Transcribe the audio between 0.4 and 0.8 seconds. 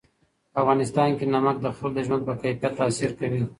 په